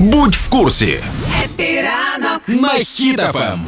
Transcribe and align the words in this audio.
Будь 0.00 0.34
в 0.34 0.48
курсі. 0.48 0.98
Happy 1.44 1.93
ранок 1.93 2.42
на 2.48 2.68
Хіт 2.68 3.21
FM. 3.21 3.60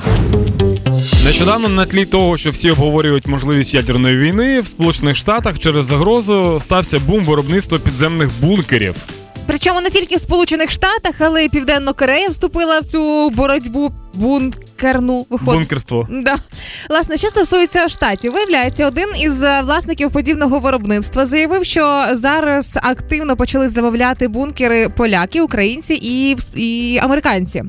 Нещодавно 1.24 1.68
на 1.68 1.86
тлі 1.86 2.06
того, 2.06 2.36
що 2.36 2.50
всі 2.50 2.70
обговорюють 2.70 3.26
можливість 3.26 3.74
ядерної 3.74 4.16
війни 4.16 4.60
в 4.60 4.66
Сполучених 4.66 5.16
Штатах 5.16 5.58
через 5.58 5.84
загрозу 5.84 6.58
стався 6.60 6.98
бум 6.98 7.24
виробництва 7.24 7.78
підземних 7.78 8.30
бункерів. 8.40 8.94
Причому 9.46 9.80
не 9.80 9.90
тільки 9.90 10.16
в 10.16 10.20
Сполучених 10.20 10.70
Штатах, 10.70 11.14
але 11.18 11.44
й 11.44 11.48
Південна 11.48 11.92
Корея 11.92 12.28
вступила 12.28 12.80
в 12.80 12.84
цю 12.84 13.30
боротьбу 13.30 13.92
бункерну 14.14 15.26
виходить. 15.30 15.60
Бункерство. 15.60 16.08
Да. 16.10 16.36
Власне, 16.90 17.16
що 17.16 17.28
стосується 17.28 17.88
штатів, 17.88 18.32
виявляється, 18.32 18.86
один 18.86 19.08
із 19.20 19.42
е, 19.42 19.60
власників 19.62 20.10
подібного 20.10 20.58
виробництва 20.60 21.26
заявив, 21.26 21.64
що 21.64 22.04
зараз 22.12 22.78
активно 22.82 23.36
почали 23.36 23.68
замовляти 23.68 24.28
бункери 24.28 24.88
поляки, 24.88 25.40
українці 25.40 25.94
і, 26.02 26.36
і 26.54 26.98
американці. 26.98 27.62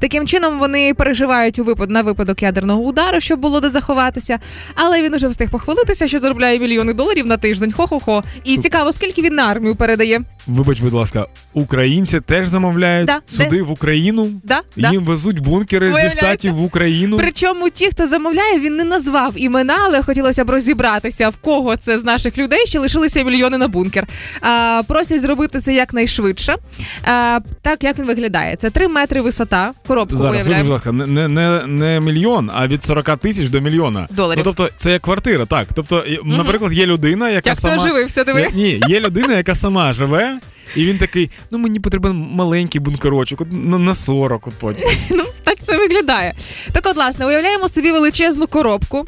Таким 0.00 0.26
чином 0.26 0.58
вони 0.58 0.94
переживають 0.94 1.58
у 1.58 1.64
випад 1.64 1.90
на 1.90 2.02
випадок 2.02 2.42
ядерного 2.42 2.80
удару, 2.82 3.20
щоб 3.20 3.40
було 3.40 3.60
де 3.60 3.70
заховатися. 3.70 4.38
Але 4.74 5.02
він 5.02 5.14
уже 5.14 5.28
встиг 5.28 5.50
похвалитися, 5.50 6.08
що 6.08 6.18
заробляє 6.18 6.58
мільйони 6.58 6.92
доларів 6.92 7.26
на 7.26 7.36
тиждень. 7.36 7.72
Хо-хо-хо. 7.72 8.24
І 8.44 8.56
цікаво, 8.56 8.92
скільки 8.92 9.22
він 9.22 9.34
на 9.34 9.42
армію 9.42 9.74
передає. 9.76 10.20
Вибач, 10.46 10.80
будь 10.80 10.92
ласка, 10.92 11.26
українці 11.54 12.20
теж 12.20 12.48
замовляють 12.48 13.06
Да, 13.06 13.20
сюди 13.28 13.56
де? 13.56 13.62
в 13.62 13.70
Україну. 13.70 14.30
Да, 14.44 14.60
да. 14.76 14.90
Їм 14.90 15.04
везуть 15.04 15.38
бункери 15.38 15.87
зі 15.92 16.10
штатів 16.10 16.54
в 16.54 16.62
Україну. 16.62 17.16
Причому 17.16 17.70
ті, 17.70 17.86
хто 17.86 18.06
замовляє, 18.06 18.60
він 18.60 18.76
не 18.76 18.84
назвав 18.84 19.32
імена, 19.36 19.76
але 19.84 20.02
хотілося 20.02 20.44
б 20.44 20.50
розібратися, 20.50 21.28
в 21.28 21.36
кого 21.36 21.76
це 21.76 21.98
з 21.98 22.04
наших 22.04 22.38
людей 22.38 22.66
ще 22.66 22.78
лишилися 22.78 23.22
мільйони 23.22 23.58
на 23.58 23.68
бункер. 23.68 24.06
А, 24.40 24.82
просять 24.88 25.20
зробити 25.20 25.60
це 25.60 25.74
якнайшвидше. 25.74 26.56
А, 27.04 27.40
так 27.62 27.84
як 27.84 27.98
він 27.98 28.04
виглядає, 28.06 28.56
це 28.56 28.70
3 28.70 28.88
метри 28.88 29.20
висота. 29.20 29.72
Коробку 29.86 30.16
Зараз, 30.16 30.46
вибач, 30.46 30.62
будь 30.62 30.70
ласка, 30.70 30.92
не, 30.92 31.28
не, 31.28 31.66
не, 31.66 32.00
мільйон, 32.00 32.50
а 32.54 32.66
від 32.66 32.82
40 32.82 33.16
тисяч 33.16 33.48
до 33.48 33.60
мільйона. 33.60 34.08
Доларів. 34.10 34.42
Ну, 34.46 34.52
тобто, 34.54 34.74
це 34.76 34.92
як 34.92 35.02
квартира, 35.02 35.46
так. 35.46 35.68
Тобто, 35.74 36.04
наприклад, 36.24 36.72
є 36.72 36.86
людина, 36.86 37.30
яка 37.30 37.50
Як 37.50 37.58
сама... 37.58 37.76
оживився, 37.76 38.24
диви. 38.24 38.48
Ні, 38.54 38.80
є 38.88 39.00
людина, 39.00 39.34
яка 39.34 39.54
сама 39.54 39.92
живе, 39.92 40.40
і 40.76 40.86
він 40.86 40.98
такий: 40.98 41.30
ну 41.50 41.58
мені 41.58 41.80
потрібен 41.80 42.16
маленький 42.32 42.80
бункерочок, 42.80 43.40
на, 43.50 43.78
на 43.78 43.94
40 43.94 44.46
от 44.46 44.54
потім. 44.60 44.88
Ну, 45.10 45.24
так 45.48 45.58
це 45.64 45.78
виглядає. 45.78 46.34
Так 46.72 46.86
от, 46.86 46.96
власне, 46.96 47.26
уявляємо 47.26 47.68
собі 47.68 47.92
величезну 47.92 48.46
коробку. 48.46 49.06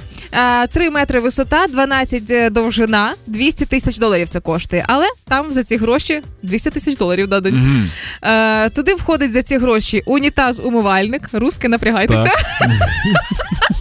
3 0.70 0.90
метри 0.90 1.20
висота, 1.20 1.66
12 1.66 2.52
довжина, 2.52 3.12
200 3.26 3.66
тисяч 3.66 3.98
доларів 3.98 4.28
це 4.28 4.40
коштує. 4.40 4.84
Але 4.88 5.06
там 5.28 5.52
за 5.52 5.64
ці 5.64 5.76
гроші 5.76 6.22
200 6.42 6.70
тисяч 6.70 6.96
доларів 6.96 7.28
дадуть. 7.28 7.54
Мгм. 7.54 7.90
Е, 8.22 8.68
туди 8.70 8.94
входить 8.94 9.32
за 9.32 9.42
ці 9.42 9.58
гроші 9.58 10.02
унітаз-умивальник. 10.06 11.20
Руски, 11.32 11.68
напрягайтеся. 11.68 12.32
Так. 12.58 12.70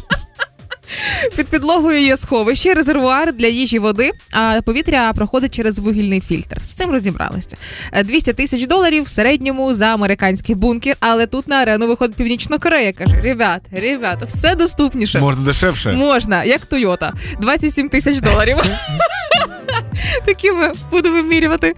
Під 1.40 1.48
підлогою 1.48 2.00
є 2.00 2.18
сховище, 2.18 2.73
резервуар 2.73 3.34
для 3.34 3.48
їжі 3.48 3.80
води, 3.80 4.12
а 4.32 4.62
повітря 4.66 5.14
проходить 5.14 5.56
через 5.56 5.80
вугільний 5.80 6.22
фільтр. 6.22 6.62
З 6.66 6.73
цим 6.73 6.90
розібралися. 6.90 7.58
Е, 7.92 8.04
200 8.04 8.34
тисяч 8.34 8.68
доларів 8.68 9.04
в 9.04 9.09
середньому 9.09 9.73
за 9.73 9.86
американський 9.86 10.56
бункер, 10.56 10.96
але 11.00 11.28
тут 11.28 11.48
на 11.48 11.56
арену 11.56 11.88
виходить 11.88 12.16
Північна 12.16 12.58
Корея. 12.58 12.94
Каже: 12.94 13.22
ребят, 13.22 13.62
ребят, 13.72 14.20
все 14.28 14.56
доступніше. 14.56 15.20
Можна 15.20 15.46
дешевше. 15.46 15.92
Можна, 15.92 16.44
як 16.44 16.66
Тойота, 16.66 17.14
27 17.42 17.90
тисяч 17.90 18.18
доларів. 18.18 18.58
Такими 20.26 20.72
буду 20.92 21.12
вимірювати 21.12 21.76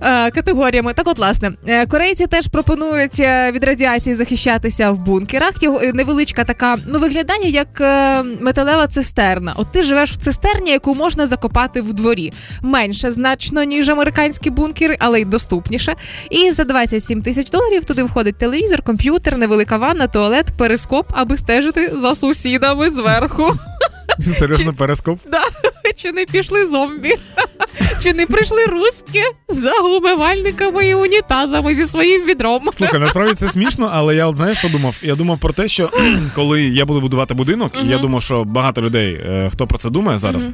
е, 0.00 0.30
категоріями. 0.30 0.92
Так, 0.92 1.08
от, 1.08 1.18
власне, 1.18 1.50
е, 1.66 1.86
корейці 1.86 2.26
теж 2.26 2.46
пропонують 2.46 3.20
е, 3.20 3.52
від 3.52 3.64
радіації 3.64 4.16
захищатися 4.16 4.90
в 4.90 5.04
бункерах. 5.04 5.52
Е, 5.62 5.92
невеличка 5.92 6.44
така, 6.44 6.78
ну 6.86 6.98
виглядає 6.98 7.50
як 7.50 7.80
металева 8.40 8.86
цистерна. 8.86 9.54
От 9.56 9.72
ти 9.72 9.82
живеш 9.82 10.10
в 10.10 10.16
цистерні, 10.16 10.70
яку 10.70 10.94
можна 10.94 11.26
закопати 11.26 11.80
в 11.80 11.92
дворі. 11.92 12.32
Менше 12.62 13.10
значно, 13.10 13.64
ніж 13.64 13.88
американські 13.88 14.50
бункери, 14.50 14.96
але 14.98 15.20
й 15.20 15.24
доступніше. 15.24 15.94
І 16.30 16.50
за 16.50 16.64
27 16.64 17.22
тисяч 17.22 17.50
доларів 17.50 17.84
туди 17.84 18.02
входить 18.02 18.38
телевізор, 18.38 18.82
комп'ютер, 18.82 19.38
невелика 19.38 19.76
ванна, 19.76 20.06
туалет, 20.06 20.46
перископ, 20.58 21.06
аби 21.10 21.36
стежити 21.36 21.92
за 21.96 22.14
сусідами 22.14 22.90
зверху. 22.90 23.52
Серйозно, 24.38 24.74
перескоп. 24.74 25.18
Да. 25.30 25.42
Чи 25.96 26.12
не 26.12 26.24
пішли 26.24 26.66
зомбі? 26.66 27.14
Чи 28.02 28.12
не 28.12 28.26
прийшли 28.26 28.64
руски 28.66 29.22
за 29.48 29.72
умивальниками 29.72 30.88
і 30.88 30.94
унітазами 30.94 31.74
зі 31.74 31.86
своїм 31.86 32.22
відром? 32.22 32.68
Слухай, 32.72 33.00
насправді 33.00 33.34
це 33.34 33.48
смішно, 33.48 33.90
але 33.92 34.16
я 34.16 34.26
от 34.26 34.36
знаєш, 34.36 34.58
що 34.58 34.68
думав? 34.68 34.96
Я 35.02 35.14
думав 35.14 35.38
про 35.38 35.52
те, 35.52 35.68
що 35.68 35.90
коли 36.34 36.62
я 36.62 36.84
буду 36.84 37.00
будувати 37.00 37.34
будинок, 37.34 37.72
і 37.84 37.88
я 37.88 37.98
думав, 37.98 38.22
що 38.22 38.44
багато 38.44 38.82
людей, 38.82 39.14
е, 39.14 39.50
хто 39.52 39.66
про 39.66 39.78
це 39.78 39.90
думає 39.90 40.18
зараз. 40.18 40.50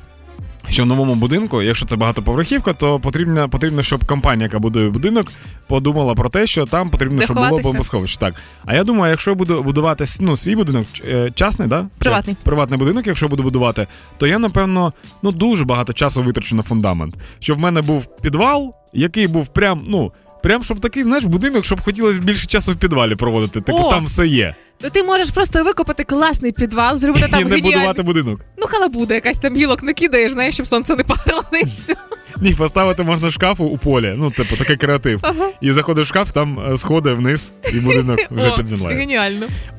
Що 0.70 0.82
в 0.82 0.86
новому 0.86 1.14
будинку, 1.14 1.62
якщо 1.62 1.86
це 1.86 1.96
багатоповерхівка, 1.96 2.72
то 2.72 3.00
потрібно, 3.00 3.48
потрібно, 3.48 3.82
щоб 3.82 4.04
компанія, 4.04 4.44
яка 4.46 4.58
будує 4.58 4.90
будинок, 4.90 5.32
подумала 5.66 6.14
про 6.14 6.28
те, 6.28 6.46
що 6.46 6.66
там 6.66 6.90
потрібно, 6.90 7.22
щоб 7.22 7.36
було 7.36 7.58
бомбосховище. 7.58 8.18
Так. 8.18 8.34
А 8.64 8.74
я 8.74 8.84
думаю, 8.84 9.10
якщо 9.10 9.30
я 9.30 9.34
буду 9.34 9.62
будувати 9.62 10.04
ну, 10.20 10.36
свій 10.36 10.56
будинок, 10.56 10.86
е, 11.08 11.30
частний, 11.34 11.68
да? 11.68 11.86
Приватний. 11.98 12.36
Чи 12.36 12.44
Приватний 12.44 12.78
будинок, 12.78 13.06
якщо 13.06 13.28
буду 13.28 13.42
будувати, 13.42 13.86
то 14.18 14.26
я, 14.26 14.38
напевно, 14.38 14.92
ну 15.22 15.32
дуже 15.32 15.64
багато 15.64 15.92
часу 15.92 16.22
витрачу 16.22 16.56
на 16.56 16.62
фундамент. 16.62 17.14
Щоб 17.40 17.58
в 17.58 17.60
мене 17.60 17.82
був 17.82 18.20
підвал, 18.22 18.74
який 18.92 19.26
був 19.26 19.46
прям, 19.46 19.84
ну. 19.86 20.12
Прям 20.42 20.62
щоб 20.62 20.80
такий, 20.80 21.04
знаєш, 21.04 21.24
будинок, 21.24 21.64
щоб 21.64 21.80
хотілося 21.80 22.20
більше 22.20 22.46
часу 22.46 22.72
в 22.72 22.76
підвалі 22.76 23.14
проводити. 23.14 23.60
Типу 23.60 23.78
О! 23.78 23.90
там 23.90 24.04
все 24.04 24.26
є. 24.26 24.54
То 24.80 24.90
ти 24.90 25.02
можеш 25.02 25.30
просто 25.30 25.64
викопати 25.64 26.04
класний 26.04 26.52
підвал, 26.52 26.96
зробити 26.96 27.26
І 27.26 27.30
не 27.30 27.38
геніальний... 27.38 27.62
будувати 27.62 28.02
будинок. 28.02 28.40
Ну, 28.56 28.66
халабуда, 28.66 29.14
якась 29.14 29.38
там 29.38 29.56
гілок 29.56 29.82
накидаєш, 29.82 30.32
знаєш, 30.32 30.54
щоб 30.54 30.66
сонце 30.66 30.96
не 30.96 31.04
парило, 31.04 31.44
і 31.62 31.64
все. 31.64 31.94
Ні, 32.40 32.54
поставити 32.54 33.02
можна 33.02 33.30
шкафу 33.30 33.64
у 33.64 33.78
полі. 33.78 34.14
Ну, 34.16 34.30
типу, 34.30 34.56
такий 34.56 34.76
креатив. 34.76 35.18
Ага. 35.22 35.48
І 35.60 35.72
заходиш 35.72 36.04
в 36.04 36.08
шкаф, 36.08 36.32
там 36.32 36.72
е, 36.72 36.76
сходи 36.76 37.12
вниз, 37.12 37.52
і 37.72 37.80
будинок 37.80 38.20
вже 38.30 38.48
О, 38.48 38.56
під 38.56 38.66
землею. 38.66 38.98
Геніально. 38.98 39.46